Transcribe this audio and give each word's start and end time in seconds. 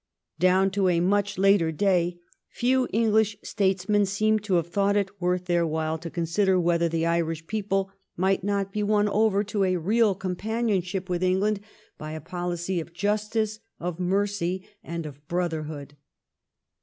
Down 0.39 0.71
to 0.71 0.87
a 0.89 0.99
much 0.99 1.37
later 1.37 1.71
day 1.71 2.17
few 2.49 2.87
English 2.91 3.37
statesmen 3.43 4.07
seem 4.07 4.39
to 4.39 4.55
have 4.55 4.65
thought 4.65 4.97
it 4.97 5.21
worth 5.21 5.45
their 5.45 5.63
while 5.67 5.99
to 5.99 6.09
consider 6.09 6.59
whether 6.59 6.89
the 6.89 7.05
Irish 7.05 7.45
people 7.45 7.91
might 8.17 8.43
not 8.43 8.73
be 8.73 8.81
won 8.81 9.07
over 9.07 9.43
to 9.43 9.63
a 9.63 9.75
real 9.75 10.15
companionship 10.15 11.07
with 11.07 11.21
England 11.21 11.59
by 11.99 12.13
a 12.13 12.19
policy 12.19 12.79
of 12.79 12.93
justice, 12.93 13.59
of 13.79 13.99
mercy, 13.99 14.67
and 14.83 15.05
of 15.05 15.27
brotherhood. 15.27 15.95